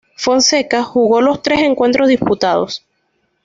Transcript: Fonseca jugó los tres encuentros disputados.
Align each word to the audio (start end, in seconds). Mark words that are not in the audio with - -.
Fonseca 0.15 0.81
jugó 0.83 1.21
los 1.21 1.43
tres 1.43 1.59
encuentros 1.59 2.07
disputados. 2.07 2.83